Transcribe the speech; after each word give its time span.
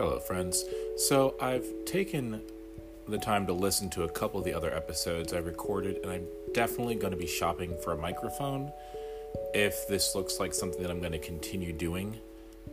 Hello, 0.00 0.18
friends. 0.18 0.64
So, 0.96 1.34
I've 1.42 1.66
taken 1.84 2.40
the 3.06 3.18
time 3.18 3.46
to 3.48 3.52
listen 3.52 3.90
to 3.90 4.04
a 4.04 4.08
couple 4.08 4.40
of 4.40 4.46
the 4.46 4.54
other 4.54 4.74
episodes 4.74 5.34
I 5.34 5.40
recorded, 5.40 5.98
and 6.02 6.10
I'm 6.10 6.24
definitely 6.54 6.94
going 6.94 7.10
to 7.10 7.18
be 7.18 7.26
shopping 7.26 7.76
for 7.84 7.92
a 7.92 7.98
microphone 7.98 8.72
if 9.52 9.86
this 9.88 10.14
looks 10.14 10.40
like 10.40 10.54
something 10.54 10.80
that 10.80 10.90
I'm 10.90 11.00
going 11.00 11.12
to 11.12 11.18
continue 11.18 11.74
doing. 11.74 12.18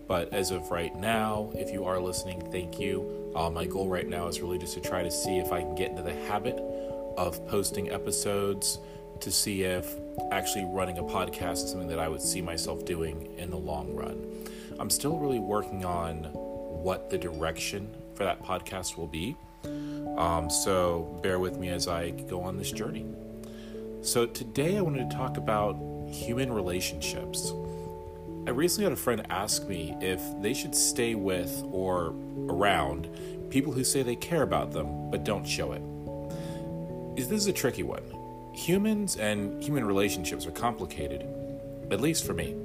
But 0.07 0.33
as 0.33 0.51
of 0.51 0.71
right 0.71 0.95
now, 0.95 1.51
if 1.53 1.69
you 1.69 1.83
are 1.83 1.99
listening, 1.99 2.49
thank 2.49 2.79
you. 2.79 3.33
Uh, 3.35 3.49
my 3.49 3.65
goal 3.65 3.89
right 3.89 4.07
now 4.07 4.29
is 4.29 4.39
really 4.39 4.57
just 4.57 4.75
to 4.75 4.79
try 4.79 5.03
to 5.03 5.11
see 5.11 5.37
if 5.37 5.51
I 5.51 5.59
can 5.59 5.75
get 5.75 5.89
into 5.89 6.03
the 6.03 6.15
habit 6.29 6.55
of 7.17 7.45
posting 7.49 7.91
episodes 7.91 8.79
to 9.19 9.31
see 9.31 9.63
if 9.63 9.97
actually 10.31 10.63
running 10.63 10.97
a 10.97 11.03
podcast 11.03 11.65
is 11.65 11.71
something 11.71 11.89
that 11.89 11.99
I 11.99 12.07
would 12.07 12.21
see 12.21 12.41
myself 12.41 12.85
doing 12.85 13.35
in 13.37 13.49
the 13.49 13.57
long 13.57 13.93
run. 13.93 14.25
I'm 14.79 14.89
still 14.89 15.17
really 15.17 15.39
working 15.39 15.83
on 15.83 16.46
what 16.81 17.09
the 17.09 17.17
direction 17.17 17.93
for 18.15 18.23
that 18.23 18.43
podcast 18.43 18.97
will 18.97 19.07
be. 19.07 19.35
Um, 20.17 20.49
so 20.49 21.19
bear 21.21 21.39
with 21.39 21.57
me 21.57 21.69
as 21.69 21.87
I 21.87 22.11
go 22.11 22.41
on 22.41 22.57
this 22.57 22.71
journey. 22.71 23.05
So 24.01 24.25
today 24.25 24.77
I 24.77 24.81
wanted 24.81 25.09
to 25.09 25.15
talk 25.15 25.37
about 25.37 25.77
human 26.09 26.51
relationships. 26.51 27.51
I 28.47 28.51
recently 28.51 28.85
had 28.85 28.93
a 28.93 28.95
friend 28.95 29.25
ask 29.29 29.67
me 29.67 29.95
if 29.99 30.21
they 30.41 30.53
should 30.53 30.73
stay 30.73 31.15
with 31.15 31.63
or 31.71 32.15
around 32.47 33.09
people 33.49 33.73
who 33.73 33.83
say 33.83 34.03
they 34.03 34.15
care 34.15 34.43
about 34.43 34.71
them 34.71 35.11
but 35.11 35.23
don't 35.23 35.45
show 35.45 35.73
it. 35.73 35.81
This 37.17 37.31
is 37.31 37.47
a 37.47 37.53
tricky 37.53 37.83
one. 37.83 38.03
Humans 38.53 39.17
and 39.17 39.61
human 39.61 39.85
relationships 39.85 40.45
are 40.45 40.51
complicated, 40.51 41.27
at 41.91 41.99
least 41.99 42.25
for 42.25 42.33
me. 42.33 42.55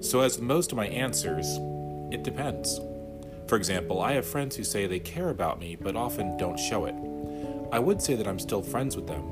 So, 0.00 0.20
as 0.20 0.38
most 0.38 0.72
of 0.72 0.76
my 0.76 0.86
answers, 0.86 1.46
it 2.10 2.22
depends. 2.22 2.80
For 3.46 3.56
example, 3.56 4.00
I 4.00 4.12
have 4.12 4.26
friends 4.26 4.56
who 4.56 4.64
say 4.64 4.86
they 4.86 5.00
care 5.00 5.30
about 5.30 5.58
me 5.58 5.76
but 5.76 5.96
often 5.96 6.36
don't 6.36 6.58
show 6.58 6.86
it. 6.86 6.94
I 7.72 7.78
would 7.78 8.00
say 8.00 8.14
that 8.14 8.26
I'm 8.26 8.38
still 8.38 8.62
friends 8.62 8.96
with 8.96 9.06
them, 9.06 9.24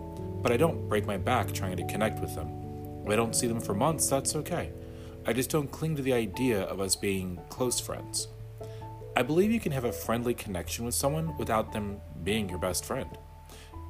but 0.43 0.53
I 0.53 0.57
don't 0.57 0.89
break 0.89 1.07
my 1.07 1.17
back 1.17 1.53
trying 1.53 1.77
to 1.77 1.87
connect 1.87 2.21
with 2.21 2.35
them. 2.35 2.49
If 3.05 3.11
I 3.11 3.17
don't 3.17 3.35
see 3.35 3.47
them 3.47 3.61
for 3.61 3.75
months, 3.75 4.09
that's 4.09 4.37
okay. 4.37 4.73
I 5.27 5.33
just 5.33 5.51
don't 5.51 5.71
cling 5.71 5.97
to 5.97 6.03
the 6.03 6.13
idea 6.13 6.63
of 6.63 6.81
us 6.81 6.97
being 6.97 7.41
close 7.49 7.81
friends. 7.81 8.29
I 9.17 9.23
believe 9.23 9.53
you 9.53 9.61
can 9.61 9.73
have 9.73 9.85
a 9.85 9.93
friendly 9.93 10.35
connection 10.35 10.85
with 10.85 10.95
someone 10.95 11.37
without 11.37 11.73
them 11.73 12.01
being 12.25 12.49
your 12.49 12.59
best 12.59 12.85
friend. 12.85 13.09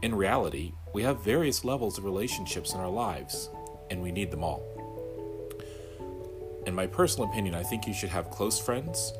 In 0.02 0.14
reality, 0.14 0.72
we 0.92 1.02
have 1.04 1.24
various 1.24 1.64
levels 1.64 1.96
of 1.96 2.04
relationships 2.04 2.74
in 2.74 2.80
our 2.80 2.90
lives, 2.90 3.48
and 3.90 4.02
we 4.02 4.12
need 4.12 4.30
them 4.30 4.44
all. 4.44 4.62
In 6.66 6.74
my 6.74 6.86
personal 6.86 7.30
opinion, 7.30 7.54
I 7.54 7.62
think 7.62 7.86
you 7.86 7.94
should 7.94 8.08
have 8.10 8.30
close 8.30 8.58
friends, 8.58 9.12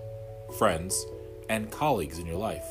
friends, 0.53 1.07
and 1.49 1.71
colleagues 1.71 2.19
in 2.19 2.27
your 2.27 2.37
life. 2.37 2.65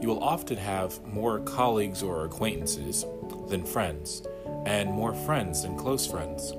You 0.00 0.08
will 0.08 0.22
often 0.22 0.56
have 0.56 1.04
more 1.04 1.40
colleagues 1.40 2.02
or 2.02 2.24
acquaintances 2.24 3.04
than 3.48 3.64
friends, 3.64 4.22
and 4.66 4.90
more 4.90 5.14
friends 5.14 5.62
than 5.62 5.76
close 5.76 6.06
friends. 6.06 6.52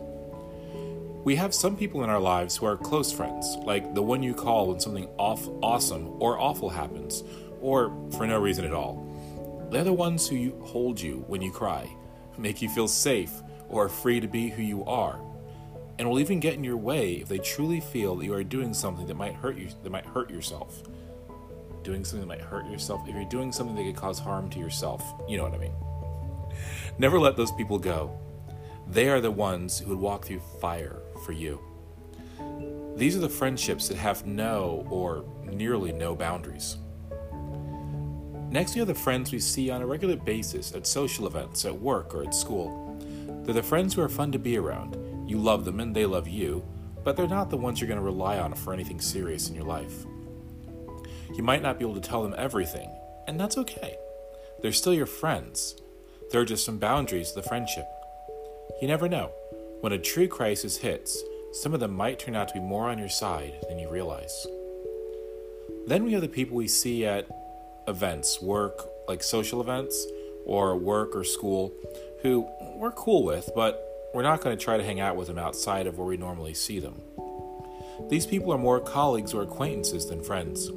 We 1.24 1.36
have 1.36 1.54
some 1.54 1.76
people 1.76 2.04
in 2.04 2.10
our 2.10 2.20
lives 2.20 2.58
who 2.58 2.66
are 2.66 2.78
close 2.78 3.12
friends, 3.12 3.58
like 3.66 3.94
the 3.94 4.02
one 4.02 4.24
you 4.24 4.34
call 4.34 4.68
when 4.68 4.80
something 4.80 5.08
off, 5.18 5.48
awesome 5.62 6.22
or 6.22 6.40
awful 6.40 6.70
happens, 6.70 7.24
or 7.62 7.94
for 8.12 8.26
no 8.26 8.40
reason 8.40 8.66
at 8.66 8.74
all. 8.74 9.06
They're 9.70 9.84
the 9.84 9.94
ones 9.94 10.28
who 10.28 10.60
hold 10.64 11.00
you 11.00 11.24
when 11.28 11.42
you 11.42 11.52
cry, 11.52 11.90
make 12.38 12.62
you 12.62 12.70
feel 12.70 12.88
safe 12.88 13.32
or 13.68 13.88
free 13.90 14.20
to 14.20 14.28
be 14.28 14.50
who 14.50 14.64
you 14.64 14.84
are, 14.86 15.20
and 16.00 16.10
will 16.10 16.20
even 16.20 16.40
get 16.40 16.54
in 16.54 16.64
your 16.64 16.78
way 16.78 17.16
if 17.16 17.28
they 17.28 17.38
truly 17.38 17.82
feel 17.82 18.16
that 18.16 18.26
you 18.26 18.34
are 18.34 18.44
doing 18.44 18.74
something 18.74 19.06
that 19.06 19.16
might 19.16 19.36
hurt 19.36 19.58
you 19.58 19.68
that 19.84 19.90
might 19.90 20.06
hurt 20.06 20.32
yourself. 20.32 20.82
Doing 21.84 22.06
something 22.06 22.22
that 22.22 22.38
might 22.38 22.42
hurt 22.42 22.66
yourself, 22.68 23.08
if 23.08 23.14
you're 23.14 23.26
doing 23.26 23.52
something 23.52 23.76
that 23.76 23.84
could 23.84 23.98
cause 23.98 24.18
harm 24.18 24.50
to 24.52 24.60
yourself, 24.60 25.04
you 25.28 25.38
know 25.38 25.44
what 25.44 25.54
I 25.54 25.58
mean. 25.58 25.74
Never 26.98 27.20
let 27.20 27.36
those 27.36 27.52
people 27.52 27.78
go. 27.78 28.18
They 28.88 29.10
are 29.10 29.20
the 29.20 29.30
ones 29.30 29.80
who 29.80 29.90
would 29.90 30.00
walk 30.00 30.26
through 30.26 30.42
fire 30.62 31.02
for 31.26 31.34
you. 31.34 31.60
These 32.96 33.18
are 33.18 33.20
the 33.20 33.30
friendships 33.30 33.90
that 33.90 33.98
have 33.98 34.26
no 34.26 34.88
or 34.90 35.26
nearly 35.52 35.92
no 35.92 36.16
boundaries. 36.16 36.78
Next, 38.50 38.74
we 38.74 38.80
have 38.80 38.88
the 38.88 38.96
friends 38.96 39.32
we 39.32 39.40
see 39.40 39.70
on 39.70 39.82
a 39.82 39.86
regular 39.86 40.16
basis 40.16 40.74
at 40.74 40.88
social 40.88 41.28
events, 41.28 41.66
at 41.66 41.78
work, 41.78 42.16
or 42.16 42.24
at 42.24 42.34
school. 42.34 42.98
They're 43.44 43.54
the 43.54 43.62
friends 43.62 43.94
who 43.94 44.02
are 44.02 44.10
fun 44.10 44.32
to 44.32 44.40
be 44.40 44.58
around. 44.58 45.09
You 45.30 45.38
love 45.38 45.64
them 45.64 45.80
and 45.80 45.96
they 45.96 46.08
love 46.08 46.28
you, 46.28 46.66
but 47.04 47.16
they're 47.16 47.28
not 47.28 47.52
the 47.52 47.56
ones 47.56 47.80
you're 47.80 47.88
going 47.88 48.00
to 48.00 48.04
rely 48.04 48.40
on 48.40 48.56
for 48.56 48.74
anything 48.74 49.00
serious 49.00 49.48
in 49.48 49.54
your 49.54 49.64
life. 49.64 50.08
You 51.36 51.44
might 51.44 51.62
not 51.62 51.78
be 51.78 51.86
able 51.86 52.02
to 52.02 52.10
tell 52.10 52.24
them 52.24 52.34
everything, 52.36 52.90
and 53.28 53.40
that's 53.40 53.56
okay. 53.60 53.96
They're 54.64 54.72
still 54.72 54.96
your 54.96 55.06
friends. 55.06 55.76
There 56.32 56.42
are 56.42 56.46
just 56.46 56.66
some 56.66 56.80
boundaries 56.80 57.30
to 57.30 57.36
the 57.36 57.48
friendship. 57.48 57.86
You 58.82 58.88
never 58.88 59.08
know. 59.08 59.28
When 59.82 59.94
a 59.94 60.00
true 60.00 60.28
crisis 60.28 60.78
hits, 60.78 61.24
some 61.54 61.76
of 61.76 61.80
them 61.80 61.94
might 61.94 62.18
turn 62.18 62.36
out 62.36 62.48
to 62.48 62.56
be 62.56 62.60
more 62.60 62.90
on 62.90 62.98
your 62.98 63.08
side 63.08 63.54
than 63.70 63.78
you 63.78 63.88
realize. 63.88 64.48
Then 65.86 66.06
we 66.06 66.14
have 66.14 66.24
the 66.24 66.28
people 66.28 66.58
we 66.58 66.68
see 66.68 67.06
at 67.06 67.28
events, 67.88 68.42
work, 68.42 68.90
like 69.08 69.22
social 69.22 69.62
events, 69.62 70.08
or 70.48 70.76
work 70.76 71.16
or 71.16 71.24
school, 71.24 71.72
who 72.24 72.48
we're 72.78 72.92
cool 72.94 73.24
with, 73.24 73.52
but 73.56 73.86
we're 74.14 74.24
not 74.24 74.42
going 74.42 74.58
to 74.58 74.64
try 74.64 74.78
to 74.78 74.84
hang 74.84 75.00
out 75.00 75.16
with 75.16 75.28
them 75.28 75.38
outside 75.38 75.88
of 75.88 75.98
where 75.98 76.08
we 76.08 76.18
normally 76.18 76.54
see 76.54 76.80
them. 76.80 77.02
These 78.10 78.26
people 78.26 78.52
are 78.54 78.58
more 78.58 78.80
colleagues 78.80 79.34
or 79.34 79.44
acquaintances 79.44 80.08
than 80.08 80.24
friends. 80.24 80.72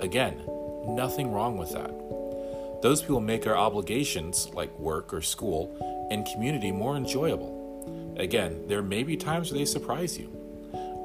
Again, 0.00 0.40
nothing 0.86 1.32
wrong 1.32 1.56
with 1.58 1.72
that. 1.72 1.90
Those 2.82 3.00
people 3.00 3.20
make 3.20 3.46
our 3.46 3.56
obligations, 3.56 4.50
like 4.52 4.78
work 4.78 5.12
or 5.12 5.22
school, 5.22 6.08
and 6.10 6.26
community 6.26 6.70
more 6.70 6.96
enjoyable. 6.96 8.14
Again, 8.18 8.66
there 8.68 8.82
may 8.82 9.02
be 9.02 9.16
times 9.16 9.50
where 9.50 9.58
they 9.58 9.64
surprise 9.64 10.18
you. 10.18 10.32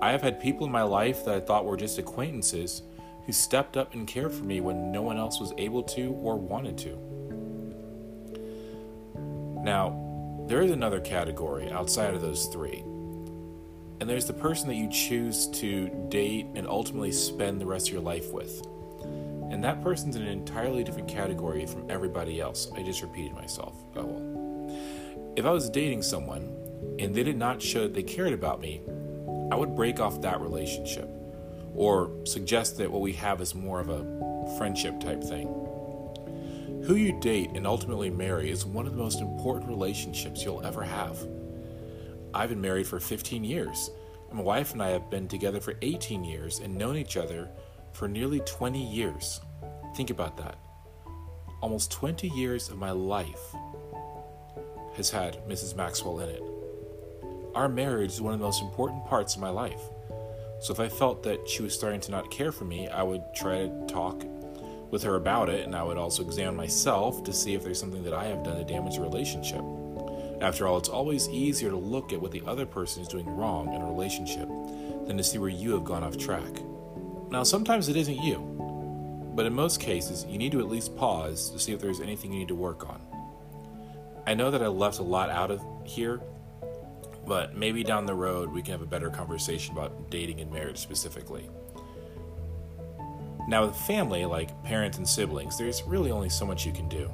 I 0.02 0.12
have 0.12 0.22
had 0.22 0.40
people 0.40 0.66
in 0.66 0.72
my 0.72 0.84
life 0.84 1.26
that 1.26 1.36
I 1.36 1.40
thought 1.40 1.66
were 1.66 1.78
just 1.78 1.98
acquaintances 1.98 2.84
who 3.26 3.32
stepped 3.32 3.78
up 3.78 3.94
and 3.94 4.08
cared 4.08 4.34
for 4.34 4.44
me 4.44 4.62
when 4.62 4.92
no 4.92 5.02
one 5.02 5.18
else 5.18 5.40
was 5.40 5.54
able 5.58 5.84
to 5.84 6.12
or 6.12 6.38
wanted 6.38 6.78
to. 6.80 6.98
Now, 9.64 10.11
there 10.48 10.62
is 10.62 10.72
another 10.72 11.00
category 11.00 11.72
outside 11.72 12.14
of 12.14 12.22
those 12.22 12.48
three. 12.48 12.84
And 14.00 14.10
there's 14.10 14.26
the 14.26 14.34
person 14.34 14.68
that 14.68 14.76
you 14.76 14.90
choose 14.90 15.48
to 15.50 15.88
date 16.10 16.48
and 16.56 16.68
ultimately 16.68 17.12
spend 17.12 17.62
the 17.62 17.66
rest 17.66 17.88
of 17.88 17.94
your 17.94 18.02
life 18.02 18.34
with. 18.34 18.66
And 19.52 19.64
that 19.64 19.84
person's 19.84 20.16
in 20.16 20.24
an 20.24 20.28
entirely 20.28 20.84
different 20.84 21.08
category 21.08 21.66
from 21.66 21.90
everybody 21.90 22.42
else. 22.42 22.72
I 22.76 22.84
just 22.84 23.02
repeated 23.02 23.34
myself. 23.34 23.76
Oh 23.96 24.06
well. 24.06 25.34
If 25.36 25.46
I 25.46 25.52
was 25.52 25.70
dating 25.70 26.02
someone 26.02 26.58
and 27.00 27.14
they 27.14 27.24
did 27.24 27.38
not 27.38 27.62
show 27.62 27.82
that 27.84 27.94
they 27.94 28.04
cared 28.04 28.34
about 28.34 28.60
me, 28.60 28.82
I 29.52 29.56
would 29.56 29.76
break 29.76 30.00
off 30.00 30.22
that 30.22 30.42
relationship 30.42 31.10
or 31.76 32.12
suggest 32.26 32.78
that 32.78 32.92
what 32.92 33.02
we 33.02 33.14
have 33.14 33.42
is 33.42 33.54
more 33.54 33.80
of 33.80 33.90
a 33.90 34.58
friendship 34.58 35.00
type 35.00 35.24
thing. 35.24 35.61
Who 36.86 36.96
you 36.96 37.20
date 37.20 37.52
and 37.54 37.68
ultimately 37.68 38.10
marry 38.10 38.50
is 38.50 38.66
one 38.66 38.88
of 38.88 38.94
the 38.94 38.98
most 38.98 39.22
important 39.22 39.70
relationships 39.70 40.44
you'll 40.44 40.66
ever 40.66 40.84
have. 40.84 41.16
I've 42.34 42.50
been 42.50 42.60
married 42.60 42.88
for 42.88 43.00
15 43.00 43.44
years. 43.44 43.92
My 44.32 44.42
wife 44.42 44.74
and 44.74 44.82
I 44.82 44.90
have 44.90 45.10
been 45.12 45.28
together 45.28 45.60
for 45.60 45.76
18 45.84 46.24
years 46.24 46.60
and 46.60 46.76
known 46.76 46.98
each 46.98 47.18
other 47.18 47.50
for 47.94 48.08
nearly 48.08 48.40
20 48.40 48.84
years. 48.84 49.42
Think 49.96 50.10
about 50.10 50.38
that. 50.38 50.58
Almost 51.62 51.92
20 51.92 52.30
years 52.30 52.70
of 52.70 52.80
my 52.80 52.92
life 52.92 53.54
has 54.96 55.12
had 55.12 55.38
Mrs. 55.48 55.76
Maxwell 55.76 56.20
in 56.22 56.30
it. 56.30 56.44
Our 57.54 57.70
marriage 57.70 58.14
is 58.14 58.22
one 58.22 58.34
of 58.34 58.40
the 58.40 58.46
most 58.46 58.64
important 58.64 59.06
parts 59.06 59.36
of 59.36 59.42
my 59.42 59.50
life. 59.50 59.82
So 60.62 60.74
if 60.74 60.80
I 60.80 60.90
felt 60.90 61.22
that 61.24 61.48
she 61.48 61.62
was 61.62 61.76
starting 61.76 62.00
to 62.02 62.12
not 62.12 62.32
care 62.32 62.52
for 62.52 62.66
me, 62.66 62.88
I 62.88 63.04
would 63.04 63.24
try 63.36 63.68
to 63.68 63.86
talk 63.88 64.24
with 64.92 65.04
her 65.04 65.16
about 65.16 65.50
it, 65.50 65.66
and 65.66 65.76
I 65.76 65.84
would 65.84 65.98
also 65.98 66.22
examine 66.24 66.56
myself 66.56 67.24
to 67.24 67.34
see 67.34 67.56
if 67.56 67.64
there's 67.64 67.80
something 67.80 68.04
that 68.04 68.14
I 68.14 68.26
have 68.26 68.44
done 68.44 68.58
to 68.58 68.64
damage 68.64 68.96
the 68.96 69.02
relationship. 69.02 69.64
After 70.42 70.68
all, 70.68 70.78
it's 70.78 70.90
always 70.90 71.30
easier 71.30 71.70
to 71.70 71.78
look 71.78 72.12
at 72.12 72.22
what 72.22 72.32
the 72.32 72.44
other 72.46 72.66
person 72.66 73.02
is 73.02 73.08
doing 73.08 73.30
wrong 73.30 73.74
in 73.74 73.82
a 73.82 73.86
relationship 73.86 74.50
than 75.08 75.18
to 75.18 75.24
see 75.24 75.38
where 75.38 75.50
you 75.50 75.72
have 75.72 75.86
gone 75.86 76.04
off 76.04 76.18
track. 76.18 76.62
Now, 77.30 77.44
sometimes 77.44 77.88
it 77.88 77.96
isn't 77.96 78.22
you, 78.22 78.40
but 79.34 79.46
in 79.46 79.54
most 79.54 79.80
cases, 79.80 80.26
you 80.28 80.38
need 80.38 80.52
to 80.52 80.60
at 80.60 80.68
least 80.68 80.96
pause 80.98 81.50
to 81.52 81.60
see 81.60 81.72
if 81.72 81.80
there's 81.80 82.02
anything 82.02 82.34
you 82.34 82.40
need 82.40 82.50
to 82.50 82.56
work 82.56 82.90
on. 82.90 83.02
I 84.28 84.34
know 84.34 84.52
that 84.52 84.62
I 84.62 84.68
left 84.68 85.00
a 85.00 85.04
lot 85.04 85.30
out 85.30 85.52
of 85.52 85.64
here, 85.86 86.22
but 87.26 87.56
maybe 87.56 87.84
down 87.84 88.06
the 88.06 88.14
road 88.14 88.52
we 88.52 88.62
can 88.62 88.74
have 88.74 88.82
a 88.82 88.86
better 88.88 89.10
conversation 89.10 89.74
about 89.74 90.10
dating 90.10 90.42
and 90.42 90.52
marriage 90.52 90.80
specifically. 90.80 91.50
Now, 93.52 93.66
with 93.66 93.76
family, 93.76 94.24
like 94.24 94.64
parents 94.64 94.98
and 94.98 95.06
siblings, 95.06 95.58
there's 95.58 95.84
really 95.84 96.10
only 96.10 96.30
so 96.30 96.46
much 96.46 96.66
you 96.66 96.72
can 96.72 96.88
do. 96.88 97.12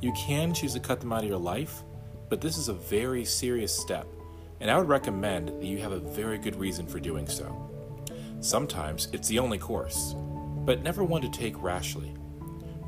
You 0.00 0.14
can 0.14 0.54
choose 0.54 0.72
to 0.72 0.80
cut 0.80 0.98
them 0.98 1.12
out 1.12 1.24
of 1.24 1.28
your 1.28 1.36
life, 1.36 1.82
but 2.30 2.40
this 2.40 2.56
is 2.56 2.70
a 2.70 2.72
very 2.72 3.22
serious 3.26 3.78
step, 3.78 4.06
and 4.60 4.70
I 4.70 4.78
would 4.78 4.88
recommend 4.88 5.48
that 5.48 5.64
you 5.64 5.76
have 5.76 5.92
a 5.92 5.98
very 5.98 6.38
good 6.38 6.56
reason 6.56 6.86
for 6.86 6.98
doing 6.98 7.28
so. 7.28 7.54
Sometimes 8.40 9.08
it's 9.12 9.28
the 9.28 9.40
only 9.40 9.58
course, 9.58 10.14
but 10.64 10.82
never 10.82 11.04
one 11.04 11.20
to 11.20 11.28
take 11.28 11.62
rashly. 11.62 12.16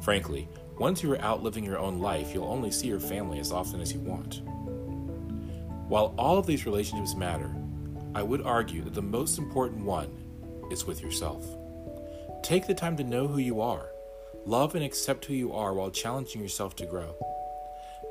Frankly, 0.01 0.49
once 0.79 1.03
you 1.03 1.13
are 1.13 1.21
out 1.21 1.43
living 1.43 1.65
your 1.65 1.79
own 1.79 1.99
life, 1.99 2.33
you'll 2.33 2.45
only 2.45 2.71
see 2.71 2.87
your 2.87 2.99
family 2.99 3.41
as 3.41 3.53
often 3.53 3.83
as 3.83 3.93
you 3.93 4.01
want. 4.01 4.41
While 5.87 6.15
all 6.17 6.39
of 6.39 6.47
these 6.47 6.65
relationships 6.65 7.15
matter, 7.15 7.55
I 8.15 8.23
would 8.23 8.41
argue 8.41 8.83
that 8.85 8.95
the 8.95 9.03
most 9.03 9.37
important 9.37 9.85
one 9.85 10.09
is 10.71 10.87
with 10.87 11.03
yourself. 11.03 11.45
Take 12.43 12.67
the 12.67 12.75
time 12.75 12.97
to 12.97 13.05
know 13.05 13.29
who 13.29 13.39
you 13.39 13.61
are, 13.61 13.91
love 14.45 14.75
and 14.75 14.83
accept 14.83 15.27
who 15.27 15.35
you 15.35 15.53
are 15.53 15.75
while 15.75 15.91
challenging 15.91 16.41
yourself 16.41 16.75
to 16.77 16.87
grow. 16.87 17.15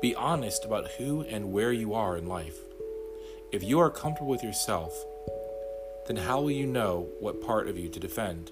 Be 0.00 0.14
honest 0.14 0.64
about 0.64 0.92
who 0.92 1.22
and 1.22 1.52
where 1.52 1.72
you 1.72 1.94
are 1.94 2.16
in 2.16 2.26
life. 2.26 2.56
If 3.52 3.62
you 3.62 3.80
are 3.80 3.90
comfortable 3.90 4.30
with 4.30 4.42
yourself, 4.42 4.94
then 6.06 6.16
how 6.16 6.40
will 6.40 6.52
you 6.52 6.66
know 6.66 7.08
what 7.18 7.42
part 7.42 7.68
of 7.68 7.76
you 7.76 7.88
to 7.88 8.00
defend? 8.00 8.50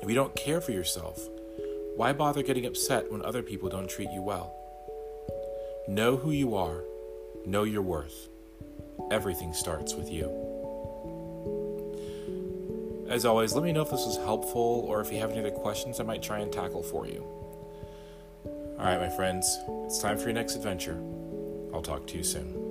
If 0.00 0.08
you 0.08 0.14
don't 0.14 0.36
care 0.36 0.60
for 0.60 0.72
yourself, 0.72 1.20
why 1.96 2.12
bother 2.12 2.42
getting 2.42 2.66
upset 2.66 3.10
when 3.10 3.22
other 3.22 3.42
people 3.42 3.68
don't 3.68 3.90
treat 3.90 4.10
you 4.10 4.22
well? 4.22 4.54
Know 5.88 6.16
who 6.16 6.30
you 6.30 6.54
are, 6.54 6.84
know 7.44 7.64
your 7.64 7.82
worth. 7.82 8.28
Everything 9.10 9.52
starts 9.52 9.94
with 9.94 10.10
you. 10.10 10.45
As 13.08 13.24
always, 13.24 13.54
let 13.54 13.62
me 13.62 13.72
know 13.72 13.82
if 13.82 13.90
this 13.90 14.04
was 14.04 14.16
helpful 14.16 14.84
or 14.88 15.00
if 15.00 15.12
you 15.12 15.18
have 15.20 15.30
any 15.30 15.38
other 15.38 15.50
questions 15.50 16.00
I 16.00 16.02
might 16.02 16.22
try 16.22 16.40
and 16.40 16.52
tackle 16.52 16.82
for 16.82 17.06
you. 17.06 17.24
All 18.78 18.84
right, 18.84 19.00
my 19.00 19.08
friends, 19.08 19.58
it's 19.84 19.98
time 20.00 20.18
for 20.18 20.24
your 20.24 20.32
next 20.32 20.56
adventure. 20.56 21.00
I'll 21.72 21.82
talk 21.82 22.06
to 22.08 22.16
you 22.16 22.24
soon. 22.24 22.65